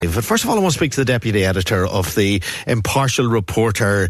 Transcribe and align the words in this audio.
But 0.00 0.24
first 0.24 0.44
of 0.44 0.50
all, 0.50 0.56
I 0.56 0.60
want 0.60 0.72
to 0.72 0.78
speak 0.78 0.92
to 0.92 1.00
the 1.00 1.04
deputy 1.04 1.44
editor 1.44 1.86
of 1.86 2.14
the 2.14 2.42
Impartial 2.66 3.26
Reporter, 3.26 4.08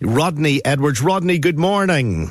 Rodney 0.00 0.64
Edwards. 0.64 1.00
Rodney, 1.00 1.38
good 1.38 1.58
morning. 1.58 2.30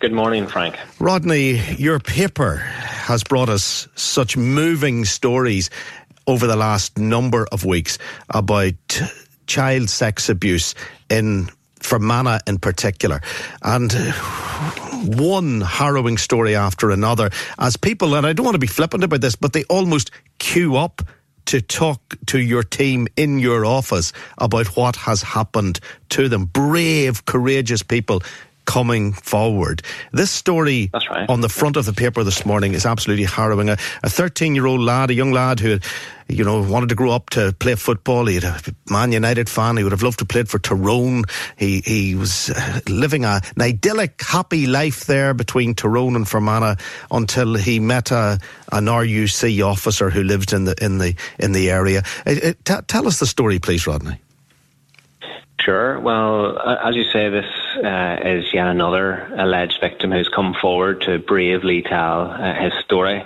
Good 0.00 0.12
morning, 0.12 0.46
Frank. 0.46 0.78
Rodney, 0.98 1.58
your 1.76 1.98
paper 1.98 2.56
has 2.56 3.24
brought 3.24 3.48
us 3.48 3.88
such 3.94 4.36
moving 4.36 5.06
stories 5.06 5.70
over 6.26 6.46
the 6.46 6.56
last 6.56 6.98
number 6.98 7.46
of 7.52 7.64
weeks 7.64 7.98
about 8.28 8.74
child 9.46 9.88
sex 9.88 10.28
abuse 10.28 10.74
in 11.08 11.48
Fermanagh 11.80 12.40
in 12.46 12.58
particular. 12.58 13.20
And 13.62 13.92
uh, 13.94 14.12
one 15.16 15.60
harrowing 15.60 16.18
story 16.18 16.54
after 16.54 16.90
another 16.90 17.30
as 17.58 17.76
people, 17.76 18.14
and 18.14 18.26
I 18.26 18.32
don't 18.32 18.44
want 18.44 18.54
to 18.54 18.60
be 18.60 18.66
flippant 18.66 19.04
about 19.04 19.20
this, 19.20 19.36
but 19.36 19.52
they 19.52 19.64
almost 19.64 20.10
queue 20.38 20.76
up 20.76 21.02
to 21.46 21.60
talk 21.60 22.16
to 22.26 22.38
your 22.38 22.62
team 22.62 23.08
in 23.16 23.38
your 23.38 23.64
office 23.64 24.12
about 24.38 24.76
what 24.76 24.94
has 24.94 25.22
happened 25.22 25.80
to 26.10 26.28
them. 26.28 26.44
Brave, 26.44 27.24
courageous 27.24 27.82
people 27.82 28.22
coming 28.64 29.12
forward. 29.12 29.82
This 30.12 30.30
story 30.30 30.90
right. 30.92 31.28
on 31.28 31.40
the 31.40 31.48
front 31.48 31.76
of 31.76 31.86
the 31.86 31.92
paper 31.92 32.22
this 32.24 32.46
morning 32.46 32.74
is 32.74 32.86
absolutely 32.86 33.24
harrowing. 33.24 33.68
A 33.68 33.76
13 33.76 34.54
year 34.54 34.66
old 34.66 34.80
lad, 34.80 35.10
a 35.10 35.14
young 35.14 35.32
lad 35.32 35.60
who 35.60 35.78
you 36.30 36.44
know, 36.44 36.62
wanted 36.62 36.88
to 36.88 36.94
grow 36.94 37.10
up 37.10 37.30
to 37.30 37.52
play 37.58 37.74
football. 37.74 38.26
He 38.26 38.36
had 38.36 38.44
a 38.44 38.60
Man 38.90 39.12
United 39.12 39.48
fan. 39.48 39.76
He 39.76 39.82
would 39.82 39.92
have 39.92 40.02
loved 40.02 40.20
to 40.20 40.24
play 40.24 40.44
for 40.44 40.58
Tyrone. 40.58 41.24
He 41.56 41.80
he 41.80 42.14
was 42.14 42.50
uh, 42.50 42.80
living 42.88 43.24
a, 43.24 43.40
an 43.56 43.62
idyllic, 43.62 44.20
happy 44.22 44.66
life 44.66 45.06
there 45.06 45.34
between 45.34 45.74
Tyrone 45.74 46.16
and 46.16 46.28
Fermanagh 46.28 46.76
until 47.10 47.54
he 47.54 47.80
met 47.80 48.10
a, 48.10 48.38
an 48.72 48.86
RUC 48.86 49.64
officer 49.64 50.10
who 50.10 50.22
lived 50.22 50.52
in 50.52 50.64
the 50.64 50.74
in 50.82 50.98
the 50.98 51.14
in 51.38 51.52
the 51.52 51.70
area. 51.70 52.02
Uh, 52.26 52.30
uh, 52.30 52.52
t- 52.64 52.84
tell 52.86 53.06
us 53.06 53.18
the 53.18 53.26
story, 53.26 53.58
please, 53.58 53.86
Rodney. 53.86 54.20
Sure. 55.60 56.00
Well, 56.00 56.58
as 56.58 56.96
you 56.96 57.04
say, 57.12 57.28
this 57.28 57.44
uh, 57.76 58.16
is 58.24 58.52
yet 58.52 58.66
another 58.66 59.32
alleged 59.36 59.80
victim 59.80 60.10
who's 60.10 60.28
come 60.28 60.54
forward 60.60 61.02
to 61.02 61.18
bravely 61.18 61.82
tell 61.82 62.30
uh, 62.30 62.54
his 62.54 62.72
story. 62.84 63.20
Uh, 63.20 63.24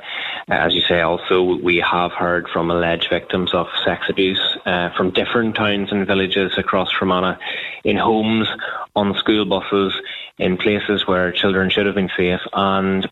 as 0.48 0.74
you 0.74 0.82
say, 0.82 1.00
also, 1.00 1.42
we 1.62 1.78
have 1.78 2.12
heard 2.12 2.48
from 2.48 2.70
alleged 2.70 3.08
victims 3.10 3.54
of 3.54 3.66
sex 3.84 4.04
abuse 4.08 4.58
uh, 4.66 4.90
from 4.96 5.10
different 5.10 5.54
towns 5.54 5.90
and 5.90 6.06
villages 6.06 6.52
across 6.58 6.92
Fermanagh 6.92 7.38
in 7.84 7.96
homes, 7.96 8.48
on 8.94 9.14
school 9.14 9.44
buses, 9.44 9.94
in 10.38 10.56
places 10.56 11.06
where 11.06 11.32
children 11.32 11.70
should 11.70 11.86
have 11.86 11.94
been 11.94 12.10
safe, 12.16 12.40
and 12.52 13.08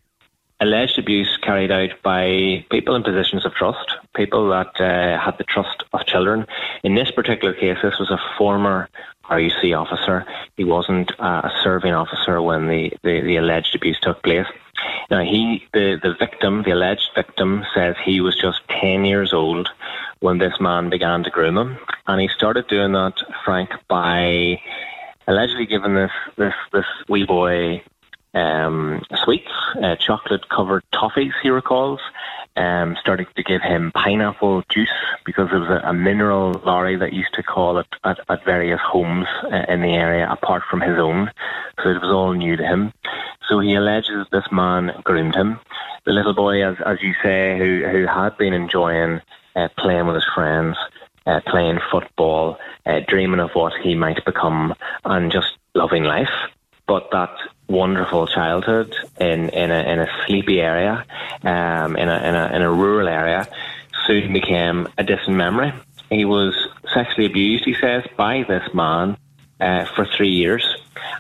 alleged 0.61 0.99
abuse 0.99 1.39
carried 1.43 1.71
out 1.71 1.91
by 2.03 2.65
people 2.71 2.95
in 2.95 3.03
positions 3.03 3.45
of 3.45 3.55
trust, 3.55 3.93
people 4.15 4.51
that 4.51 4.81
uh, 4.81 5.19
had 5.19 5.39
the 5.39 5.45
trust 5.45 5.85
of 5.93 6.05
children. 6.07 6.47
In 6.83 6.95
this 6.95 7.11
particular 7.11 7.55
case, 7.55 7.79
this 7.83 7.99
was 7.99 8.11
a 8.11 8.21
former 8.37 8.89
RUC 9.31 9.79
officer. 9.79 10.27
He 10.57 10.65
wasn't 10.65 11.13
uh, 11.19 11.43
a 11.45 11.53
serving 11.63 11.93
officer 11.93 12.43
when 12.43 12.69
the, 12.69 12.93
the, 13.03 13.21
the 13.21 13.37
alleged 13.37 13.75
abuse 13.75 13.99
took 14.01 14.23
place. 14.23 14.47
Now, 15.11 15.23
he, 15.23 15.65
the, 15.73 15.99
the 16.03 16.15
victim, 16.19 16.63
the 16.63 16.73
alleged 16.73 17.11
victim, 17.15 17.65
says 17.75 17.97
he 18.05 18.21
was 18.21 18.37
just 18.37 18.61
10 18.81 19.05
years 19.05 19.33
old 19.33 19.69
when 20.21 20.39
this 20.39 20.61
man 20.61 20.91
began 20.91 21.23
to 21.25 21.31
groom 21.31 21.57
him. 21.57 21.79
And 22.07 22.21
he 22.21 22.29
started 22.29 22.67
doing 22.69 22.93
that, 22.93 23.15
Frank, 23.45 23.71
by 23.89 24.61
allegedly 25.27 25.67
giving 25.67 25.95
this, 25.95 26.11
this, 26.37 26.55
this 26.73 26.87
wee 27.09 27.25
boy 27.25 27.83
um, 28.35 29.03
sweets, 29.25 29.53
uh, 29.83 29.97
chocolate 29.97 30.49
covered 30.49 30.85
toffees, 30.93 31.33
he 31.43 31.51
recalls 31.51 32.01
um, 32.57 32.97
started 33.01 33.27
to 33.37 33.43
give 33.43 33.63
him 33.63 33.93
pineapple 33.93 34.63
juice 34.69 34.93
because 35.25 35.49
there 35.51 35.61
was 35.61 35.69
a, 35.69 35.89
a 35.89 35.93
mineral 35.93 36.53
lorry 36.65 36.97
that 36.97 37.13
used 37.13 37.35
to 37.35 37.43
call 37.43 37.79
it 37.79 37.87
at, 38.05 38.19
at 38.29 38.45
various 38.45 38.81
homes 38.81 39.27
uh, 39.45 39.65
in 39.69 39.83
the 39.83 39.95
area 39.95 40.29
apart 40.31 40.63
from 40.71 40.81
his 40.81 40.99
own. 40.99 41.31
So 41.83 41.91
it 41.91 42.03
was 42.03 42.13
all 42.13 42.33
new 42.33 42.57
to 42.57 42.63
him. 42.63 42.93
So 43.49 43.61
he 43.61 43.75
alleges 43.75 44.27
this 44.31 44.47
man 44.53 44.93
groomed 45.05 45.35
him. 45.35 45.61
The 46.05 46.13
little 46.13 46.35
boy, 46.35 46.67
as, 46.67 46.77
as 46.85 46.99
you 47.03 47.15
say, 47.23 47.59
who, 47.59 47.87
who 47.91 48.07
had 48.07 48.37
been 48.37 48.53
enjoying 48.53 49.21
uh, 49.55 49.69
playing 49.79 50.07
with 50.07 50.17
his 50.17 50.27
friends, 50.35 50.77
uh, 51.27 51.41
playing 51.47 51.79
football, 51.91 52.59
uh, 52.87 53.01
dreaming 53.07 53.41
of 53.41 53.51
what 53.53 53.73
he 53.83 53.95
might 53.95 54.25
become, 54.25 54.75
and 55.05 55.31
just 55.31 55.57
loving 55.75 56.05
life. 56.05 56.33
But 56.87 57.11
that 57.13 57.31
wonderful 57.73 58.27
childhood 58.27 58.95
in, 59.19 59.49
in, 59.49 59.71
a, 59.71 59.81
in 59.93 59.99
a 59.99 60.09
sleepy 60.27 60.61
area, 60.61 61.05
um, 61.43 61.97
in, 61.97 62.09
a, 62.09 62.19
in, 62.29 62.35
a, 62.35 62.51
in 62.57 62.63
a 62.63 62.71
rural 62.71 63.09
area, 63.09 63.49
soon 64.07 64.33
became 64.33 64.87
a 64.99 65.03
distant 65.03 65.37
memory. 65.37 65.73
He 66.11 66.25
was 66.25 66.55
sexually 66.93 67.27
abused, 67.27 67.65
he 67.65 67.75
says, 67.75 68.05
by 68.17 68.45
this 68.47 68.63
man 68.75 69.17
uh, 69.61 69.87
for 69.97 70.07
three 70.17 70.31
years. 70.31 70.65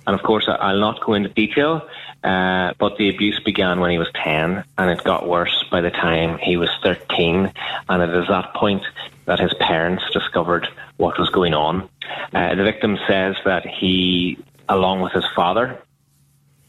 And 0.06 0.14
of 0.14 0.22
course, 0.22 0.44
I'll 0.48 0.78
not 0.78 1.00
go 1.04 1.14
into 1.14 1.30
detail, 1.30 1.88
uh, 2.22 2.74
but 2.78 2.98
the 2.98 3.08
abuse 3.08 3.40
began 3.40 3.80
when 3.80 3.90
he 3.90 3.98
was 3.98 4.08
10 4.22 4.64
and 4.78 4.90
it 4.90 5.02
got 5.04 5.26
worse 5.26 5.64
by 5.70 5.80
the 5.80 5.90
time 5.90 6.38
he 6.38 6.56
was 6.56 6.70
13. 6.82 7.52
And 7.88 8.02
it 8.02 8.14
is 8.14 8.28
that 8.28 8.54
point 8.54 8.82
that 9.24 9.40
his 9.40 9.54
parents 9.54 10.04
discovered 10.12 10.68
what 10.98 11.18
was 11.18 11.30
going 11.30 11.54
on. 11.54 11.88
Uh, 12.34 12.54
the 12.54 12.64
victim 12.64 12.98
says 13.08 13.36
that 13.44 13.64
he, 13.64 14.38
along 14.68 15.00
with 15.00 15.12
his 15.12 15.24
father, 15.34 15.80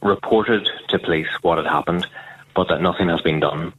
reported 0.04 0.70
to 0.90 1.00
police 1.00 1.28
what 1.42 1.58
had 1.58 1.68
happened, 1.68 2.06
but 2.56 2.68
that 2.68 2.82
nothing 2.82 3.10
has 3.10 3.22
been 3.22 3.40
done, 3.40 3.74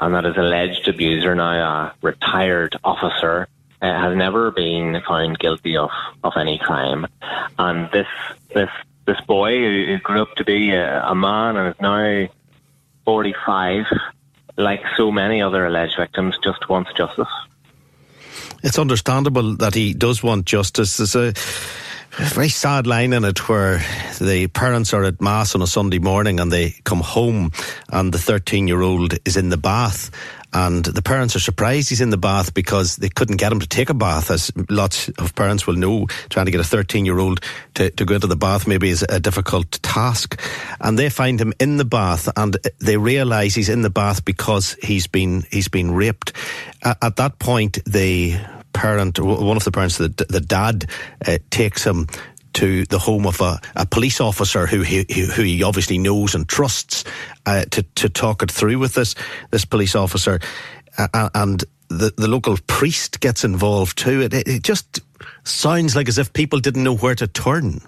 and 0.00 0.14
that 0.14 0.24
his 0.24 0.36
alleged 0.36 0.88
abuser, 0.88 1.34
now 1.34 1.52
a 1.52 1.94
retired 2.02 2.76
officer, 2.84 3.48
uh, 3.80 3.86
has 3.86 4.16
never 4.16 4.50
been 4.50 5.00
found 5.06 5.38
guilty 5.38 5.76
of, 5.76 5.90
of 6.24 6.32
any 6.36 6.58
crime. 6.58 7.06
And 7.58 7.90
this 7.92 8.08
this 8.54 8.70
this 9.06 9.20
boy 9.22 9.56
who, 9.56 9.98
grew 9.98 10.22
up 10.22 10.34
to 10.36 10.44
be 10.44 10.70
a, 10.72 11.02
a 11.02 11.14
man 11.14 11.56
and 11.56 11.74
is 11.74 11.80
now 11.80 12.28
45, 13.04 13.86
like 14.58 14.82
so 14.96 15.10
many 15.10 15.40
other 15.40 15.64
alleged 15.64 15.96
victims, 15.96 16.36
just 16.44 16.68
wants 16.68 16.92
justice. 16.92 17.28
It's 18.62 18.78
understandable 18.78 19.56
that 19.56 19.74
he 19.74 19.94
does 19.94 20.22
want 20.22 20.44
justice. 20.44 20.96
There's 20.96 21.14
a 21.14 21.32
very 22.18 22.48
sad 22.48 22.86
line 22.86 23.12
in 23.12 23.24
it 23.24 23.48
where 23.48 23.78
the 24.20 24.48
parents 24.48 24.92
are 24.92 25.04
at 25.04 25.20
mass 25.20 25.54
on 25.54 25.62
a 25.62 25.66
Sunday 25.66 25.98
morning 26.00 26.40
and 26.40 26.50
they 26.50 26.74
come 26.84 27.00
home 27.00 27.52
and 27.90 28.12
the 28.12 28.18
13 28.18 28.66
year 28.66 28.82
old 28.82 29.14
is 29.24 29.36
in 29.36 29.50
the 29.50 29.56
bath 29.56 30.10
and 30.52 30.84
the 30.84 31.02
parents 31.02 31.36
are 31.36 31.40
surprised 31.40 31.90
he's 31.90 32.00
in 32.00 32.10
the 32.10 32.16
bath 32.16 32.54
because 32.54 32.96
they 32.96 33.08
couldn't 33.08 33.36
get 33.36 33.52
him 33.52 33.60
to 33.60 33.66
take 33.66 33.90
a 33.90 33.94
bath, 33.94 34.30
as 34.30 34.50
lots 34.70 35.08
of 35.10 35.34
parents 35.34 35.66
will 35.66 35.76
know. 35.76 36.06
Trying 36.30 36.46
to 36.46 36.52
get 36.52 36.60
a 36.60 36.64
13 36.64 37.04
year 37.04 37.18
old 37.18 37.40
to, 37.74 37.90
to 37.90 38.04
go 38.04 38.14
into 38.14 38.26
the 38.26 38.36
bath 38.36 38.66
maybe 38.66 38.88
is 38.88 39.04
a 39.08 39.20
difficult 39.20 39.70
task. 39.82 40.40
And 40.80 40.98
they 40.98 41.10
find 41.10 41.40
him 41.40 41.52
in 41.60 41.76
the 41.76 41.84
bath 41.84 42.28
and 42.36 42.56
they 42.78 42.96
realise 42.96 43.54
he's 43.54 43.68
in 43.68 43.82
the 43.82 43.90
bath 43.90 44.24
because 44.24 44.76
he's 44.82 45.06
been, 45.06 45.44
he's 45.50 45.68
been 45.68 45.92
raped. 45.92 46.32
at 46.82 47.16
that 47.16 47.38
point, 47.38 47.78
the 47.84 48.40
parent, 48.78 49.18
one 49.18 49.56
of 49.56 49.64
the 49.64 49.72
parents, 49.72 49.98
the, 49.98 50.08
the 50.28 50.40
dad, 50.40 50.86
uh, 51.26 51.38
takes 51.50 51.84
him 51.84 52.06
to 52.54 52.84
the 52.86 52.98
home 52.98 53.26
of 53.26 53.40
a, 53.40 53.60
a 53.76 53.86
police 53.86 54.20
officer 54.20 54.66
who 54.66 54.82
he, 54.82 55.04
who 55.08 55.42
he 55.42 55.62
obviously 55.62 55.98
knows 55.98 56.34
and 56.34 56.48
trusts 56.48 57.04
uh, 57.46 57.64
to 57.70 57.82
to 57.94 58.08
talk 58.08 58.42
it 58.42 58.50
through 58.50 58.78
with 58.78 58.94
this 58.94 59.14
this 59.50 59.64
police 59.64 59.94
officer, 59.94 60.40
uh, 60.96 61.28
and 61.34 61.64
the 61.88 62.12
the 62.16 62.28
local 62.28 62.56
priest 62.66 63.20
gets 63.20 63.44
involved 63.44 63.98
too. 63.98 64.22
It, 64.22 64.34
it 64.34 64.62
just 64.62 65.00
sounds 65.44 65.96
like 65.96 66.08
as 66.08 66.18
if 66.18 66.32
people 66.32 66.60
didn't 66.60 66.84
know 66.84 66.96
where 66.96 67.14
to 67.16 67.26
turn. 67.26 67.80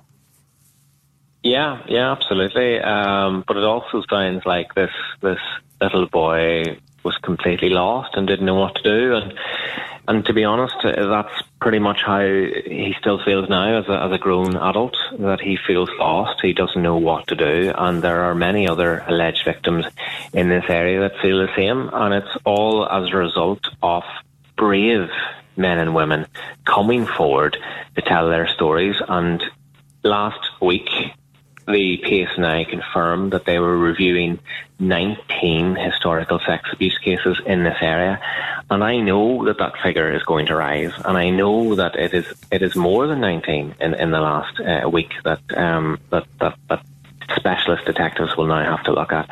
Yeah, 1.42 1.82
yeah, 1.88 2.12
absolutely. 2.12 2.80
Um, 2.80 3.44
but 3.46 3.56
it 3.56 3.64
also 3.64 4.02
sounds 4.10 4.42
like 4.44 4.74
this 4.74 4.92
this 5.20 5.40
little 5.80 6.06
boy 6.06 6.78
was 7.02 7.16
completely 7.18 7.70
lost 7.70 8.14
and 8.14 8.26
didn't 8.26 8.46
know 8.46 8.54
what 8.54 8.74
to 8.76 8.82
do, 8.82 9.14
and 9.14 9.38
and 10.08 10.24
to 10.26 10.32
be 10.32 10.42
honest, 10.42 10.74
that's 10.82 11.42
pretty 11.60 11.78
much 11.78 12.02
how 12.04 12.20
he 12.20 12.96
still 12.98 13.22
feels 13.22 13.48
now 13.48 13.78
as 13.78 13.88
a, 13.88 14.02
as 14.02 14.12
a 14.12 14.18
grown 14.18 14.56
adult, 14.56 14.96
that 15.20 15.40
he 15.40 15.56
feels 15.56 15.88
lost, 16.00 16.40
he 16.42 16.52
doesn't 16.52 16.82
know 16.82 16.96
what 16.96 17.28
to 17.28 17.36
do, 17.36 17.72
and 17.76 18.02
there 18.02 18.22
are 18.22 18.34
many 18.34 18.66
other 18.66 19.04
alleged 19.06 19.44
victims 19.44 19.86
in 20.32 20.48
this 20.48 20.64
area 20.68 21.00
that 21.00 21.20
feel 21.22 21.38
the 21.38 21.54
same, 21.54 21.90
and 21.92 22.14
it's 22.14 22.36
all 22.44 22.88
as 22.88 23.08
a 23.08 23.16
result 23.16 23.64
of 23.84 24.02
brave 24.56 25.08
men 25.56 25.78
and 25.78 25.94
women 25.94 26.26
coming 26.64 27.06
forward 27.06 27.56
to 27.94 28.02
tell 28.02 28.28
their 28.28 28.48
stories. 28.48 28.96
And 29.06 29.42
last 30.02 30.60
week, 30.60 30.88
the 31.70 31.98
PSNI 31.98 32.68
confirmed 32.68 33.32
that 33.32 33.44
they 33.44 33.58
were 33.58 33.76
reviewing 33.76 34.38
19 34.78 35.76
historical 35.76 36.40
sex 36.46 36.68
abuse 36.72 36.98
cases 36.98 37.40
in 37.46 37.64
this 37.64 37.76
area, 37.80 38.20
and 38.70 38.82
I 38.82 38.98
know 38.98 39.44
that 39.46 39.58
that 39.58 39.74
figure 39.82 40.12
is 40.14 40.22
going 40.22 40.46
to 40.46 40.56
rise, 40.56 40.92
and 41.04 41.16
I 41.16 41.30
know 41.30 41.74
that 41.74 41.96
it 41.96 42.14
is 42.14 42.26
it 42.50 42.62
is 42.62 42.76
more 42.76 43.06
than 43.06 43.20
19 43.20 43.76
in, 43.80 43.94
in 43.94 44.10
the 44.10 44.20
last 44.20 44.60
uh, 44.60 44.88
week 44.88 45.12
that, 45.24 45.40
um, 45.56 45.98
that 46.10 46.26
that 46.38 46.56
that 46.68 46.84
specialist 47.36 47.84
detectives 47.84 48.36
will 48.36 48.46
now 48.46 48.76
have 48.76 48.84
to 48.84 48.92
look 48.92 49.12
at, 49.12 49.28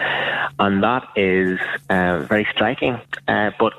and 0.59 0.83
that 0.83 1.09
is 1.17 1.59
uh, 1.89 2.19
very 2.29 2.47
striking. 2.53 3.01
Uh, 3.27 3.51
but 3.59 3.73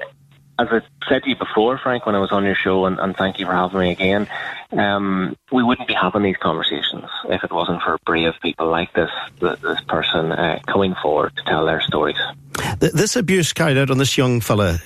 as 0.60 0.68
I 0.70 0.82
said 1.08 1.24
to 1.24 1.30
you 1.30 1.38
before, 1.38 1.78
Frank, 1.78 2.06
when 2.06 2.16
I 2.16 2.20
was 2.20 2.32
on 2.32 2.44
your 2.44 2.56
show, 2.56 2.86
and, 2.86 3.00
and 3.00 3.16
thank 3.16 3.40
you 3.40 3.46
for 3.46 3.54
having 3.54 3.80
me 3.80 3.92
again, 3.92 4.28
um, 4.72 5.38
we 5.52 5.64
wouldn't 5.64 5.88
be 5.88 5.94
having 5.94 6.22
these 6.22 6.38
conversations 6.38 7.06
if 7.30 7.44
it 7.44 7.52
wasn't 7.52 7.82
for 7.82 7.98
brave 8.06 8.34
people 8.42 8.70
like 8.70 8.94
this 8.94 9.10
this 9.40 9.82
person 9.88 10.32
uh, 10.32 10.60
coming 10.68 10.96
forward 11.02 11.36
to 11.38 11.44
tell 11.44 11.66
their 11.66 11.82
stories. 11.82 12.18
This 12.80 13.16
abuse 13.16 13.54
carried 13.54 13.78
out 13.78 13.90
on 13.90 13.98
this 13.98 14.18
young 14.18 14.42
fella 14.42 14.80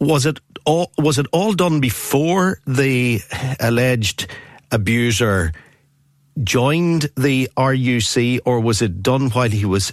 was 0.00 0.24
it 0.24 0.40
all 0.64 0.90
was 0.96 1.18
it 1.18 1.26
all 1.32 1.52
done 1.52 1.80
before 1.80 2.60
the 2.66 3.20
alleged 3.60 4.26
abuser 4.72 5.52
joined 6.42 7.10
the 7.16 7.50
RUC, 7.56 8.40
or 8.44 8.60
was 8.60 8.80
it 8.80 9.02
done 9.02 9.28
while 9.30 9.50
he 9.50 9.64
was 9.64 9.92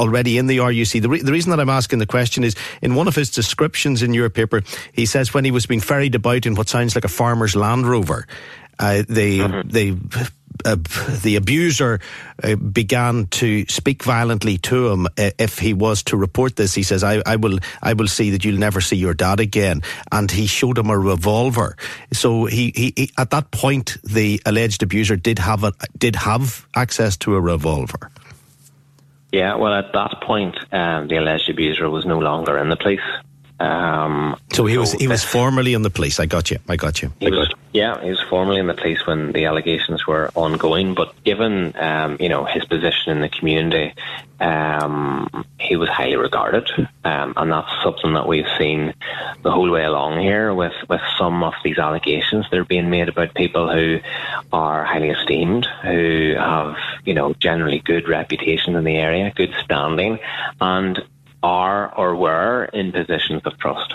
already 0.00 0.38
in 0.38 0.46
the 0.46 0.58
RUC. 0.58 1.02
The, 1.02 1.08
re- 1.08 1.22
the 1.22 1.32
reason 1.32 1.50
that 1.50 1.60
I'm 1.60 1.68
asking 1.68 1.98
the 2.00 2.06
question 2.06 2.42
is 2.42 2.56
in 2.82 2.94
one 2.94 3.06
of 3.06 3.14
his 3.14 3.30
descriptions 3.30 4.02
in 4.02 4.14
your 4.14 4.30
paper, 4.30 4.62
he 4.92 5.06
says 5.06 5.32
when 5.32 5.44
he 5.44 5.50
was 5.50 5.66
being 5.66 5.80
ferried 5.80 6.14
about 6.14 6.46
in 6.46 6.54
what 6.54 6.68
sounds 6.68 6.94
like 6.94 7.04
a 7.04 7.08
farmer's 7.08 7.54
Land 7.54 7.86
Rover, 7.86 8.26
uh, 8.78 9.02
they 9.06 9.38
mm-hmm. 9.38 9.68
they 9.68 9.94
uh, 10.64 10.76
the 11.22 11.36
abuser 11.36 12.00
uh, 12.42 12.56
began 12.56 13.26
to 13.26 13.66
speak 13.66 14.02
violently 14.02 14.58
to 14.58 14.88
him. 14.88 15.06
Uh, 15.06 15.30
if 15.38 15.58
he 15.58 15.72
was 15.72 16.02
to 16.04 16.16
report 16.16 16.56
this, 16.56 16.74
he 16.74 16.82
says, 16.82 17.02
I, 17.02 17.22
I, 17.24 17.36
will, 17.36 17.58
I 17.82 17.94
will 17.94 18.08
see 18.08 18.30
that 18.30 18.44
you'll 18.44 18.58
never 18.58 18.80
see 18.80 18.96
your 18.96 19.14
dad 19.14 19.40
again." 19.40 19.82
And 20.12 20.30
he 20.30 20.46
showed 20.46 20.78
him 20.78 20.90
a 20.90 20.98
revolver. 20.98 21.76
So 22.12 22.44
he, 22.44 22.72
he, 22.74 22.92
he 22.96 23.10
at 23.16 23.30
that 23.30 23.50
point, 23.50 23.96
the 24.02 24.40
alleged 24.44 24.82
abuser 24.82 25.16
did 25.16 25.38
have 25.38 25.64
a, 25.64 25.72
did 25.96 26.16
have 26.16 26.66
access 26.74 27.16
to 27.18 27.36
a 27.36 27.40
revolver. 27.40 28.10
Yeah, 29.32 29.54
well, 29.56 29.74
at 29.74 29.92
that 29.92 30.20
point, 30.22 30.56
um, 30.72 31.08
the 31.08 31.16
alleged 31.16 31.48
abuser 31.48 31.88
was 31.88 32.04
no 32.04 32.18
longer 32.18 32.58
in 32.58 32.68
the 32.68 32.76
police. 32.76 33.00
Um, 33.60 34.36
so 34.52 34.64
he 34.64 34.78
was 34.78 34.92
he 34.92 35.06
was 35.06 35.22
formerly 35.22 35.74
in 35.74 35.82
the 35.82 35.90
police. 35.90 36.18
I 36.18 36.24
got 36.24 36.50
you. 36.50 36.58
I 36.66 36.76
got 36.76 37.02
you. 37.02 37.12
He 37.20 37.30
was, 37.30 37.52
yeah, 37.74 38.02
he 38.02 38.08
was 38.08 38.20
formerly 38.30 38.58
in 38.58 38.66
the 38.66 38.74
police 38.74 39.06
when 39.06 39.32
the 39.32 39.44
allegations 39.44 40.06
were 40.06 40.30
ongoing. 40.34 40.94
But 40.94 41.12
given 41.24 41.74
um, 41.76 42.16
you 42.18 42.30
know 42.30 42.44
his 42.44 42.64
position 42.64 43.12
in 43.12 43.20
the 43.20 43.28
community, 43.28 43.92
um, 44.40 45.44
he 45.70 45.76
was 45.76 45.88
highly 45.88 46.16
regarded, 46.16 46.68
um, 47.04 47.32
and 47.36 47.52
that's 47.52 47.70
something 47.84 48.12
that 48.14 48.26
we've 48.26 48.48
seen 48.58 48.92
the 49.42 49.52
whole 49.52 49.70
way 49.70 49.84
along 49.84 50.20
here. 50.20 50.52
With 50.52 50.74
with 50.88 51.00
some 51.16 51.44
of 51.44 51.54
these 51.62 51.78
allegations, 51.78 52.44
they're 52.50 52.64
being 52.64 52.90
made 52.90 53.08
about 53.08 53.34
people 53.34 53.72
who 53.72 54.00
are 54.52 54.84
highly 54.84 55.10
esteemed, 55.10 55.66
who 55.82 56.34
have 56.36 56.74
you 57.04 57.14
know 57.14 57.34
generally 57.34 57.78
good 57.78 58.08
reputation 58.08 58.74
in 58.74 58.82
the 58.82 58.96
area, 58.96 59.32
good 59.36 59.54
standing, 59.62 60.18
and 60.60 61.04
are 61.40 61.94
or 61.94 62.16
were 62.16 62.64
in 62.72 62.90
positions 62.90 63.42
of 63.44 63.56
trust. 63.58 63.94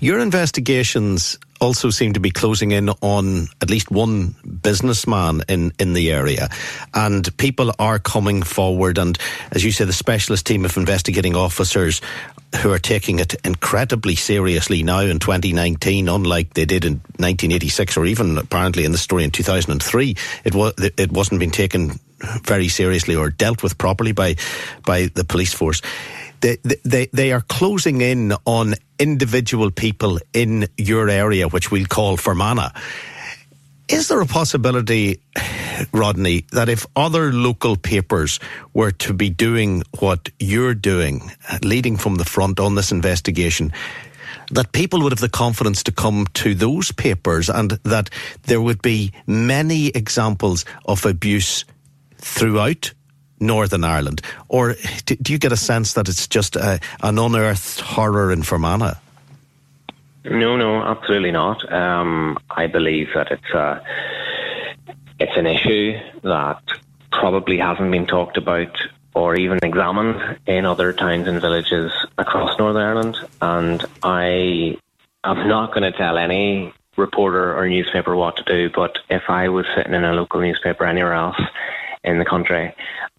Your 0.00 0.20
investigations 0.20 1.38
also 1.62 1.90
seem 1.90 2.12
to 2.12 2.20
be 2.20 2.30
closing 2.30 2.72
in 2.72 2.90
on 3.00 3.46
at 3.60 3.70
least 3.70 3.90
one 3.90 4.34
businessman 4.62 5.42
in, 5.48 5.72
in 5.78 5.92
the 5.92 6.10
area. 6.10 6.48
And 6.92 7.34
people 7.36 7.72
are 7.78 8.00
coming 8.00 8.42
forward. 8.42 8.98
And 8.98 9.16
as 9.52 9.64
you 9.64 9.70
say, 9.70 9.84
the 9.84 9.92
specialist 9.92 10.44
team 10.44 10.64
of 10.64 10.76
investigating 10.76 11.36
officers 11.36 12.00
who 12.60 12.72
are 12.72 12.80
taking 12.80 13.20
it 13.20 13.34
incredibly 13.44 14.16
seriously 14.16 14.82
now 14.82 15.00
in 15.00 15.20
2019, 15.20 16.08
unlike 16.08 16.52
they 16.54 16.64
did 16.64 16.84
in 16.84 16.94
1986 16.94 17.96
or 17.96 18.06
even 18.06 18.36
apparently 18.38 18.84
in 18.84 18.92
the 18.92 18.98
story 18.98 19.22
in 19.22 19.30
2003. 19.30 20.16
It, 20.44 20.54
was, 20.54 20.74
it 20.78 21.12
wasn't 21.12 21.38
being 21.38 21.52
taken 21.52 22.00
very 22.42 22.68
seriously 22.68 23.14
or 23.14 23.30
dealt 23.30 23.62
with 23.62 23.78
properly 23.78 24.12
by, 24.12 24.34
by 24.84 25.06
the 25.14 25.24
police 25.24 25.54
force 25.54 25.80
they, 26.42 26.58
they, 26.84 27.06
they 27.12 27.32
are 27.32 27.40
closing 27.40 28.00
in 28.00 28.34
on 28.44 28.74
individual 28.98 29.70
people 29.70 30.18
in 30.32 30.68
your 30.76 31.08
area, 31.08 31.48
which 31.48 31.70
we'll 31.70 31.86
call 31.86 32.16
Fermanagh. 32.16 32.70
Is 33.88 34.08
there 34.08 34.20
a 34.20 34.26
possibility, 34.26 35.20
Rodney, 35.92 36.46
that 36.52 36.68
if 36.68 36.86
other 36.94 37.32
local 37.32 37.76
papers 37.76 38.40
were 38.72 38.90
to 38.92 39.12
be 39.12 39.28
doing 39.30 39.82
what 39.98 40.28
you're 40.38 40.74
doing, 40.74 41.30
leading 41.62 41.96
from 41.96 42.16
the 42.16 42.24
front 42.24 42.60
on 42.60 42.74
this 42.74 42.92
investigation, 42.92 43.72
that 44.50 44.72
people 44.72 45.02
would 45.02 45.12
have 45.12 45.20
the 45.20 45.28
confidence 45.28 45.82
to 45.84 45.92
come 45.92 46.26
to 46.34 46.54
those 46.54 46.92
papers 46.92 47.48
and 47.48 47.72
that 47.84 48.10
there 48.44 48.60
would 48.60 48.82
be 48.82 49.12
many 49.26 49.88
examples 49.88 50.64
of 50.84 51.06
abuse 51.06 51.64
throughout 52.16 52.92
Northern 53.42 53.84
Ireland? 53.84 54.22
Or 54.48 54.76
do, 55.04 55.16
do 55.16 55.32
you 55.32 55.38
get 55.38 55.52
a 55.52 55.56
sense 55.56 55.94
that 55.94 56.08
it's 56.08 56.26
just 56.26 56.56
a, 56.56 56.80
an 57.02 57.18
unearthed 57.18 57.80
horror 57.80 58.32
in 58.32 58.42
Fermanagh? 58.42 58.94
No, 60.24 60.56
no, 60.56 60.82
absolutely 60.82 61.32
not. 61.32 61.70
Um, 61.72 62.38
I 62.48 62.68
believe 62.68 63.08
that 63.14 63.32
it's 63.32 63.50
a, 63.50 63.82
it's 65.18 65.36
an 65.36 65.46
issue 65.46 65.98
that 66.22 66.62
probably 67.10 67.58
hasn't 67.58 67.90
been 67.90 68.06
talked 68.06 68.36
about 68.36 68.76
or 69.14 69.34
even 69.34 69.58
examined 69.62 70.38
in 70.46 70.64
other 70.64 70.92
towns 70.92 71.28
and 71.28 71.40
villages 71.40 71.92
across 72.16 72.58
Northern 72.58 72.82
Ireland. 72.82 73.16
And 73.42 73.84
I 74.02 74.78
am 75.24 75.48
not 75.48 75.74
going 75.74 75.90
to 75.90 75.96
tell 75.96 76.16
any 76.16 76.72
reporter 76.96 77.56
or 77.56 77.68
newspaper 77.68 78.14
what 78.14 78.36
to 78.36 78.44
do, 78.44 78.70
but 78.74 78.98
if 79.10 79.22
I 79.28 79.48
was 79.48 79.66
sitting 79.76 79.94
in 79.94 80.04
a 80.04 80.12
local 80.12 80.40
newspaper 80.40 80.84
anywhere 80.84 81.14
else 81.14 81.40
in 82.04 82.18
the 82.18 82.24
country 82.24 82.74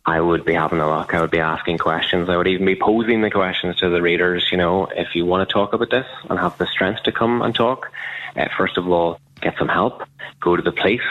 I 0.06 0.20
would 0.20 0.44
be 0.44 0.54
having 0.54 0.80
a 0.80 0.98
look. 0.98 1.13
I 1.13 1.22
would 1.22 1.32
be 1.32 1.40
asking 1.40 1.78
questions. 1.78 2.28
I 2.30 2.36
would 2.36 2.48
even 2.48 2.66
be 2.66 2.75
posing 2.75 3.22
the 3.22 3.32
questions 3.32 3.78
to 3.78 3.90
the 3.90 4.02
readers. 4.02 4.50
You 4.52 4.58
know, 4.58 4.88
if 4.88 5.16
you 5.16 5.25
want 5.25 5.48
to 5.48 5.54
talk 5.54 5.72
about 5.72 5.90
this 5.92 6.08
and 6.30 6.38
have 6.38 6.58
the 6.58 6.68
strength 6.68 7.04
to 7.04 7.13
come 7.13 7.42
and 7.42 7.56
talk, 7.56 7.90
uh, 8.36 8.50
first 8.58 8.78
of 8.78 8.88
all, 8.90 9.20
get 9.42 9.56
some 9.58 9.70
help. 9.70 10.04
Go 10.42 10.58
to 10.58 10.62
the 10.62 10.74
police, 10.74 11.02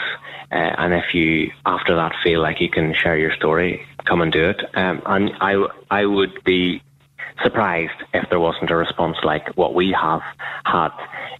uh, 0.51 0.55
and 0.55 0.93
if 0.93 1.15
you 1.15 1.51
after 1.65 1.95
that 1.95 2.13
feel 2.23 2.39
like 2.39 2.61
you 2.61 2.69
can 2.69 2.93
share 2.93 3.17
your 3.17 3.33
story, 3.33 3.83
come 4.05 4.21
and 4.21 4.31
do 4.31 4.49
it. 4.49 4.61
Um, 4.75 5.01
and 5.07 5.31
I 5.41 5.65
I 5.89 6.05
would 6.05 6.43
be 6.43 6.83
surprised 7.41 8.03
if 8.13 8.29
there 8.29 8.39
wasn't 8.39 8.69
a 8.69 8.75
response 8.75 9.17
like 9.23 9.57
what 9.57 9.73
we 9.73 9.91
have 9.99 10.21
had 10.65 10.91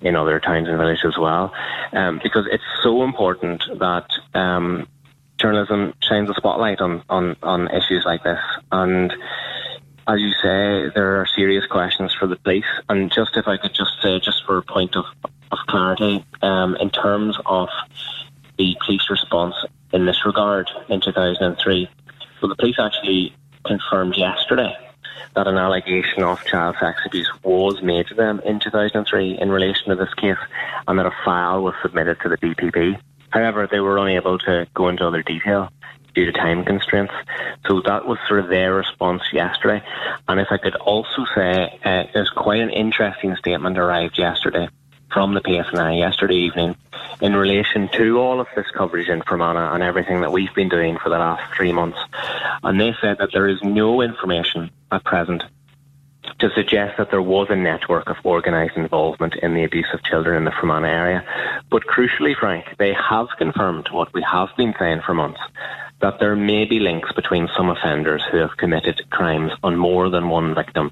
in 0.02 0.16
other 0.16 0.40
towns 0.40 0.68
and 0.68 0.78
villages 0.78 1.06
as 1.06 1.20
well, 1.20 1.54
um, 1.92 2.20
because 2.24 2.48
it's 2.52 2.63
so 2.82 3.04
important 3.04 3.62
that 3.78 4.08
um, 4.34 4.88
journalism 5.40 5.94
shines 6.02 6.30
a 6.30 6.34
spotlight 6.36 6.82
on, 6.82 7.04
on, 7.10 7.36
on 7.44 7.70
issues 7.70 8.04
like 8.06 8.24
this. 8.24 8.40
And 8.72 9.13
as 10.08 10.20
you 10.20 10.32
say, 10.42 10.92
there 10.94 11.22
are 11.22 11.28
serious 11.36 11.66
questions 11.66 12.13
for 12.13 12.28
the 12.28 12.36
police. 12.36 12.66
And 12.90 13.12
just 13.12 13.36
if 13.38 13.48
I 13.48 13.58
could 13.58 13.74
just 13.74 13.92
say, 14.02 14.20
just 14.20 14.44
for 14.46 14.58
a 14.58 14.63
point 14.63 14.96
of, 14.96 15.06
of 15.52 15.58
clarity, 15.68 16.25
um, 16.42 16.75
in 16.78 16.90
terms 16.90 17.38
of 17.46 17.70
the 18.58 18.75
police 18.86 19.10
response 19.10 19.56
in 19.92 20.06
this 20.06 20.25
regard 20.25 20.70
in 20.90 21.02
2003, 21.02 21.90
well, 22.42 22.50
the 22.50 22.56
police 22.56 22.75
actually 22.80 23.34
confirmed 23.66 24.18
yesterday 24.18 24.75
that 25.36 25.48
an 25.48 25.58
allegation 25.58 26.24
of 26.24 26.44
child 26.46 26.75
sex 26.80 27.00
abuse 27.06 27.32
was 27.44 27.82
made 27.82 28.08
to 28.08 28.13
them 28.13 28.40
in 28.46 28.60
2003 28.60 29.40
in 29.40 29.50
relation 29.50 29.90
to 29.90 29.96
this 29.96 30.13
case 30.16 30.38
and 30.88 31.00
that 31.00 31.06
a 31.06 31.12
file 31.25 31.63
was 31.63 31.74
submitted 31.82 32.20
to 32.22 32.30
the 32.30 32.38
DPP. 32.38 33.00
However, 33.34 33.68
they 33.70 33.80
were 33.80 33.98
unable 33.98 34.38
to 34.38 34.68
go 34.75 34.90
into 34.90 35.08
other 35.08 35.24
detail 35.24 35.70
due 36.13 36.25
to 36.25 36.32
time 36.32 36.63
constraints. 36.63 37.13
So 37.68 37.82
that 37.82 38.06
was 38.06 38.20
sort 38.28 38.42
of 38.42 38.48
their 38.48 38.75
response 38.75 39.24
yesterday. 39.34 39.84
And 40.28 40.40
if 40.40 40.50
I 40.52 40.58
could 40.58 40.75
also 40.75 41.25
say, 41.34 41.80
uh, 41.84 42.04
there's 42.13 42.30
quite 42.30 42.62
an 42.62 42.70
interesting 42.70 43.36
statement 43.38 43.80
arrived 43.80 44.20
yesterday 44.20 44.70
from 45.12 45.34
the 45.34 45.42
PSNI 45.42 45.98
yesterday 45.98 46.36
evening 46.36 46.75
in 47.22 47.36
relation 47.36 47.90
to 47.94 48.20
all 48.20 48.40
of 48.40 48.48
this 48.56 48.68
coverage 48.75 49.10
in 49.10 49.24
Fermanagh 49.24 49.74
and 49.74 49.82
everything 49.82 50.22
that 50.22 50.32
we've 50.32 50.54
been 50.54 50.70
doing 50.70 51.00
for 51.00 51.10
the 51.10 51.18
last 51.18 51.56
three 51.56 51.72
months. 51.72 51.98
And 52.62 52.80
they 52.80 52.94
said 53.02 53.18
that 53.18 53.32
there 53.34 53.48
is 53.48 53.63
no 53.63 54.02
information 54.02 54.70
at 54.92 55.04
present 55.04 55.44
to 56.40 56.50
suggest 56.56 56.98
that 56.98 57.12
there 57.12 57.22
was 57.22 57.48
a 57.50 57.56
network 57.56 58.10
of 58.10 58.18
organised 58.25 58.75
involvement 58.75 59.36
in 59.36 59.54
the 59.54 59.63
abuse 59.63 59.88
of 59.94 60.04
children 60.04 60.38
in 60.38 60.46
the 60.46 60.52
Fermanagh 60.52 60.90
area. 60.90 61.52
But 61.74 61.88
crucially, 61.88 62.36
Frank, 62.39 62.65
they 62.77 62.94
have 62.94 63.30
confirmed 63.39 63.88
what 63.89 64.13
we 64.13 64.22
have 64.32 64.50
been 64.56 64.75
saying 64.77 65.01
for 65.03 65.15
months 65.15 65.39
that 66.01 66.20
there 66.20 66.36
may 66.36 66.65
be 66.65 66.80
links 66.80 67.12
between 67.13 67.50
some 67.58 67.70
offenders 67.70 68.22
who 68.30 68.38
have 68.38 68.58
committed 68.58 69.01
crimes 69.10 69.51
on 69.63 69.75
more 69.75 70.10
than 70.12 70.30
one 70.30 70.53
victim. 70.53 70.92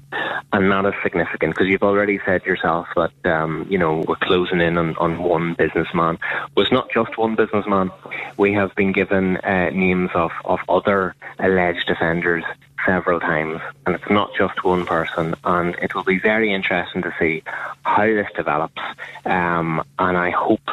And 0.52 0.72
that 0.72 0.86
is 0.86 0.94
significant 1.02 1.54
because 1.54 1.68
you've 1.68 1.84
already 1.84 2.18
said 2.26 2.44
yourself 2.44 2.88
that, 2.96 3.12
um, 3.24 3.64
you 3.70 3.78
know, 3.78 4.02
we're 4.08 4.16
closing 4.16 4.60
in 4.60 4.76
on, 4.76 4.96
on 4.96 5.22
one 5.22 5.54
businessman. 5.54 6.18
It's 6.56 6.72
not 6.72 6.90
just 6.90 7.16
one 7.16 7.36
businessman. 7.36 7.92
We 8.36 8.54
have 8.54 8.74
been 8.74 8.90
given 8.90 9.36
uh, 9.36 9.70
names 9.70 10.10
of, 10.14 10.32
of 10.44 10.58
other 10.68 11.14
alleged 11.38 11.90
offenders 11.90 12.42
several 12.86 13.20
times, 13.20 13.60
and 13.86 13.94
it's 13.94 14.10
not 14.10 14.30
just 14.36 14.64
one 14.64 14.86
person. 14.86 15.34
And 15.44 15.74
it 15.76 15.94
will 15.94 16.04
be 16.04 16.18
very 16.18 16.52
interesting 16.52 17.02
to 17.02 17.14
see 17.18 17.42
how 17.82 18.06
this 18.06 18.28
develops. 18.34 18.80
Um, 19.24 19.82
and 19.98 20.16
I 20.16 20.30
hope 20.30 20.68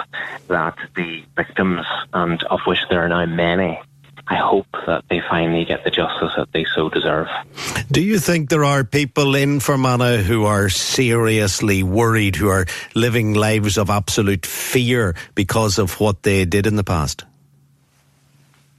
that 0.48 0.78
the 0.96 1.24
victims, 1.36 1.86
and 2.14 2.44
of 2.44 2.62
which 2.66 2.80
there 2.90 3.04
are 3.06 3.10
now 3.10 3.26
many, 3.26 3.80
I 4.28 4.36
hope 4.36 4.68
that 4.86 5.06
they 5.10 5.22
finally 5.28 5.66
get 5.66 5.84
the 5.84 5.90
justice 5.90 6.34
that 6.38 6.52
they 6.54 6.66
so 6.76 6.88
deserve. 6.88 7.28
Do 7.92 8.02
you 8.02 8.20
think 8.20 8.50
there 8.50 8.64
are 8.64 8.84
people 8.84 9.34
in 9.34 9.60
Fermanagh 9.60 10.18
who 10.18 10.46
are 10.46 10.70
seriously 10.70 11.82
worried, 11.82 12.36
who 12.36 12.50
are 12.50 12.68
living 12.94 13.34
lives 13.34 13.78
of 13.78 13.90
absolute 13.90 14.46
fear 14.46 15.16
because 15.34 15.80
of 15.80 16.00
what 16.00 16.22
they 16.22 16.46
did 16.46 16.68
in 16.68 16.76
the 16.76 16.84
past? 16.84 17.26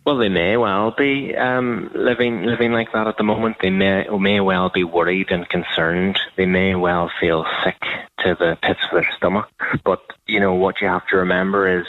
Well, 0.04 0.16
they 0.16 0.30
may 0.30 0.56
well 0.56 0.92
be 0.96 1.36
um, 1.36 1.90
living 1.94 2.44
living 2.44 2.72
like 2.72 2.92
that 2.92 3.06
at 3.06 3.18
the 3.18 3.22
moment. 3.22 3.56
They 3.60 3.70
may 3.70 4.08
may 4.08 4.40
well 4.40 4.70
be 4.70 4.82
worried 4.82 5.30
and 5.30 5.48
concerned. 5.48 6.18
They 6.36 6.46
may 6.46 6.74
well 6.74 7.10
feel 7.20 7.44
sick 7.64 7.80
to 8.20 8.34
the 8.34 8.58
pits 8.62 8.80
of 8.84 8.92
their 8.92 9.10
stomach. 9.16 9.48
But 9.84 10.00
you 10.26 10.40
know 10.40 10.54
what 10.54 10.80
you 10.80 10.88
have 10.88 11.06
to 11.08 11.18
remember 11.18 11.80
is 11.80 11.86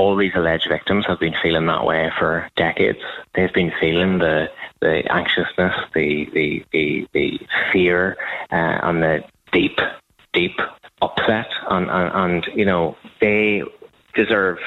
all 0.00 0.16
these 0.16 0.32
alleged 0.34 0.66
victims 0.70 1.04
have 1.06 1.20
been 1.20 1.34
feeling 1.42 1.66
that 1.66 1.84
way 1.84 2.10
for 2.18 2.48
decades. 2.56 3.00
They've 3.34 3.52
been 3.52 3.72
feeling 3.78 4.18
the 4.18 4.50
the 4.80 5.02
anxiousness, 5.12 5.74
the 5.94 6.26
the 6.32 6.64
the, 6.72 7.06
the 7.12 7.40
fear, 7.70 8.16
uh, 8.50 8.80
and 8.82 9.02
the 9.02 9.24
deep 9.52 9.78
deep 10.32 10.58
upset, 11.02 11.48
and, 11.68 11.90
and 11.90 12.10
and 12.14 12.58
you 12.58 12.64
know 12.64 12.96
they 13.20 13.62
deserve 14.14 14.58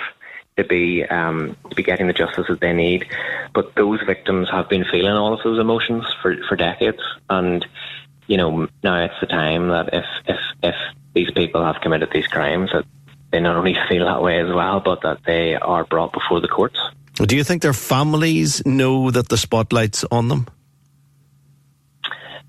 to 0.58 0.64
be 0.64 1.04
um, 1.06 1.56
to 1.70 1.76
be 1.76 1.84
getting 1.84 2.08
the 2.08 2.14
justice 2.14 2.46
that 2.48 2.60
they 2.60 2.74
need. 2.74 3.06
But 3.54 3.76
those 3.76 4.02
victims 4.06 4.50
have 4.50 4.70
been 4.70 4.86
feeling 4.86 5.14
all 5.14 5.34
of 5.34 5.44
those 5.44 5.60
emotions 5.60 6.06
for, 6.22 6.36
for 6.48 6.56
decades, 6.56 7.02
and 7.30 7.66
you 8.28 8.38
know 8.38 8.68
now 8.84 9.04
it's 9.04 9.20
the 9.20 9.28
time 9.28 9.70
that 9.70 9.94
if 9.94 10.06
if 10.28 10.40
if 10.62 10.76
these 11.14 11.32
people 11.32 11.64
have 11.64 11.82
committed 11.82 12.10
these 12.12 12.28
crimes, 12.28 12.72
that 12.74 12.86
they 13.32 13.40
not 13.40 13.56
only 13.56 13.76
feel 13.90 14.06
that 14.06 14.22
way 14.22 14.40
as 14.40 14.54
well, 14.54 14.80
but 14.80 15.02
that 15.02 15.20
they 15.26 15.56
are 15.56 15.84
brought 15.86 16.14
before 16.14 16.40
the 16.40 16.48
courts. 16.48 16.80
Do 17.16 17.36
you 17.36 17.44
think 17.44 17.62
their 17.62 17.74
families 17.74 18.66
know 18.66 19.12
that 19.12 19.30
the 19.30 19.38
spotlight's 19.38 20.04
on 20.12 20.30
them? 20.30 20.48